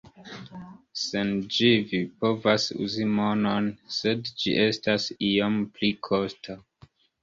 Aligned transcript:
Sen 1.01 1.33
ĝi, 1.57 1.69
vi 1.91 1.99
povas 2.25 2.67
uzi 2.87 3.07
monon, 3.21 3.71
sed 4.01 4.35
ĝi 4.43 4.59
estas 4.67 5.11
iom 5.33 5.65
pli 5.79 5.97
kosta. 6.13 6.63